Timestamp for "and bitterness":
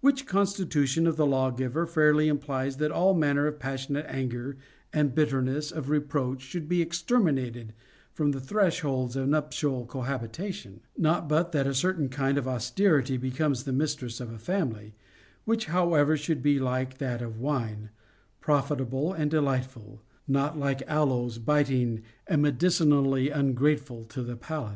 4.90-5.70